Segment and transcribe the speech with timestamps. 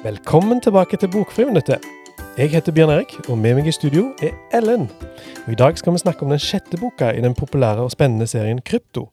[0.00, 1.84] Velkommen tilbake til Bokfriminuttet.
[2.38, 4.86] Jeg heter Bjørn Erik, og med meg i studio er Ellen.
[5.44, 8.24] Og I dag skal vi snakke om den sjette boka i den populære og spennende
[8.30, 9.10] serien Krypto.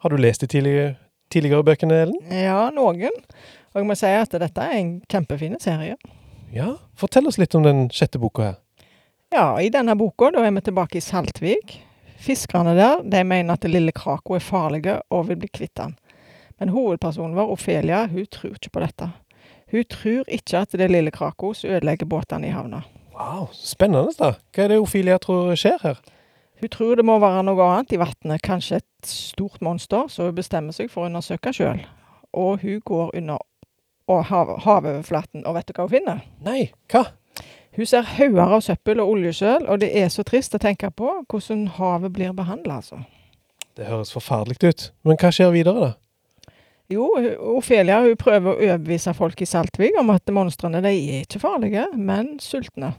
[0.00, 0.94] Har du lest de tidligere,
[1.28, 2.32] tidligere bøkene, Ellen?
[2.32, 3.20] Ja, noen.
[3.74, 6.00] Og jeg må si at dette er en kjempefin serie.
[6.56, 8.60] Ja, Fortell oss litt om den sjette boka her.
[9.36, 11.82] Ja, i denne boka da er vi tilbake i Saltvik.
[12.16, 15.98] Fiskerne der de mener at det lille Krako er farlige og vil bli kvitt den.
[16.56, 19.16] Men hovedpersonen vår, Ofelia, hun tror ikke på dette.
[19.70, 22.82] Hun tror ikke at det lille Krakos ødelegger båtene i havna.
[23.14, 24.32] Wow, Spennende, da.
[24.54, 26.00] Hva er det Ofilia tror skjer her?
[26.60, 30.36] Hun tror det må være noe annet i vannet, kanskje et stort monster, så hun
[30.36, 31.80] bestemmer seg for å undersøke sjøl.
[32.36, 33.38] Og hun går under
[34.10, 36.20] hav havoverflaten, og vet du hva hun finner?
[36.44, 37.06] Nei, hva?
[37.76, 41.12] Hun ser hauger av søppel og oljesøl, og det er så trist å tenke på
[41.30, 43.04] hvordan havet blir behandla, altså.
[43.78, 44.86] Det høres forferdelig ut.
[45.06, 45.92] Men hva skjer videre, da?
[46.90, 47.06] Jo,
[47.54, 51.84] Ofelia hun prøver å overbevise folk i Saltvik om at monstrene de er ikke farlige,
[51.94, 52.96] men sultne.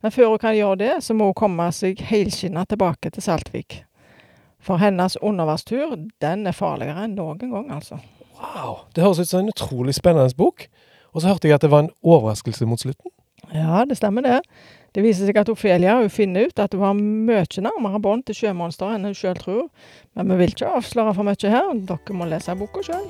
[0.00, 3.80] Men før hun kan gjøre det, så må hun komme seg helskinna tilbake til Saltvik.
[4.62, 7.98] For hennes undervannstur, den er farligere enn noen gang, altså.
[8.40, 10.68] Wow, Det høres ut som en utrolig spennende bok.
[11.12, 13.09] Og så hørte jeg at det var en overraskelse mot slutten.
[13.54, 14.40] Ja, det stemmer det.
[14.94, 18.40] Det viser seg at Ofelia hun finner ut at hun har mye nærmere bånd til
[18.40, 19.66] sjømonsteret enn hun sjøl tror.
[20.18, 21.70] Men vi vil ikke avsløre for mye her.
[21.90, 23.06] Dere må lese boka sjøl.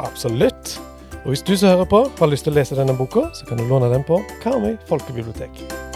[0.00, 0.76] Absolutt.
[1.22, 3.60] Og hvis du som hører på har lyst til å lese denne boka, så kan
[3.60, 5.91] du låne den på Karmøy folkebibliotek.